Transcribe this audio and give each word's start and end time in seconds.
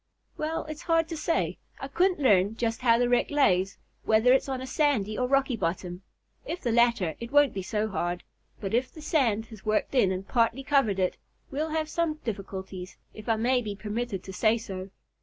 "Well, 0.35 0.65
it's 0.65 0.81
hard 0.81 1.07
to 1.09 1.15
say. 1.15 1.59
I 1.79 1.87
couldn't 1.87 2.19
learn 2.19 2.55
just 2.57 2.81
how 2.81 2.97
the 2.97 3.07
wreck 3.07 3.29
lays, 3.29 3.77
whether 4.03 4.33
it's 4.33 4.49
on 4.49 4.59
a 4.59 4.65
sandy 4.65 5.15
or 5.15 5.25
a 5.25 5.29
rocky 5.29 5.55
bottom. 5.55 6.01
If 6.43 6.61
the 6.61 6.71
latter, 6.71 7.13
it 7.19 7.31
won't 7.31 7.53
be 7.53 7.61
so 7.61 7.87
hard, 7.87 8.23
but 8.59 8.73
if 8.73 8.91
the 8.91 9.03
sand 9.03 9.45
has 9.51 9.63
worked 9.63 9.93
in 9.93 10.11
and 10.11 10.27
partly 10.27 10.63
covered 10.63 10.97
it, 10.97 11.17
we'll 11.51 11.69
have 11.69 11.87
some 11.87 12.15
difficulties, 12.23 12.97
if 13.13 13.29
I 13.29 13.35
may 13.35 13.61
be 13.61 13.75
permitted 13.75 14.23
to 14.23 14.33
say 14.33 14.57
so. 14.57 14.89